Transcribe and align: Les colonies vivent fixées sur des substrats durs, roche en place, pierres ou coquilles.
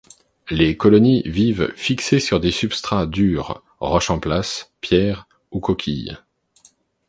Les 0.49 0.75
colonies 0.75 1.21
vivent 1.27 1.71
fixées 1.75 2.19
sur 2.19 2.39
des 2.39 2.49
substrats 2.49 3.05
durs, 3.05 3.61
roche 3.79 4.09
en 4.09 4.19
place, 4.19 4.73
pierres 4.81 5.27
ou 5.51 5.59
coquilles. 5.59 6.17